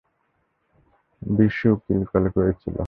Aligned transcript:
বিশু, 1.21 1.67
উকিল 1.73 2.01
কল 2.11 2.23
করেছিল। 2.35 2.77